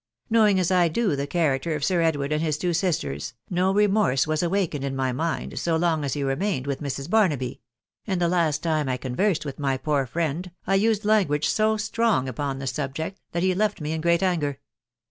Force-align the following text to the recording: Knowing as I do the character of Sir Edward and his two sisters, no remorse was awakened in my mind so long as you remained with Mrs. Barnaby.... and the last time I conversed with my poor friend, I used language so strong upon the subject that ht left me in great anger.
Knowing 0.31 0.59
as 0.59 0.71
I 0.71 0.87
do 0.87 1.15
the 1.15 1.27
character 1.27 1.75
of 1.75 1.83
Sir 1.83 2.01
Edward 2.01 2.31
and 2.33 2.41
his 2.41 2.57
two 2.57 2.73
sisters, 2.73 3.35
no 3.51 3.71
remorse 3.71 4.25
was 4.25 4.41
awakened 4.41 4.83
in 4.83 4.95
my 4.95 5.11
mind 5.11 5.59
so 5.59 5.75
long 5.75 6.03
as 6.03 6.15
you 6.15 6.25
remained 6.27 6.65
with 6.65 6.81
Mrs. 6.81 7.07
Barnaby.... 7.07 7.61
and 8.07 8.19
the 8.19 8.27
last 8.27 8.63
time 8.63 8.89
I 8.89 8.97
conversed 8.97 9.45
with 9.45 9.59
my 9.59 9.77
poor 9.77 10.07
friend, 10.07 10.49
I 10.65 10.73
used 10.73 11.05
language 11.05 11.47
so 11.47 11.77
strong 11.77 12.27
upon 12.27 12.57
the 12.57 12.65
subject 12.65 13.21
that 13.33 13.43
ht 13.43 13.55
left 13.55 13.79
me 13.79 13.91
in 13.91 14.01
great 14.01 14.23
anger. 14.23 14.57